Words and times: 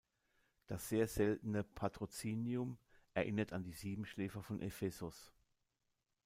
Das 0.65 0.89
sehr 0.89 1.05
seltene 1.07 1.63
Patrozinium 1.63 2.79
erinnert 3.13 3.53
an 3.53 3.61
die 3.61 3.71
Siebenschläfer 3.73 4.41
von 4.41 4.59
Ephesos. 4.59 5.31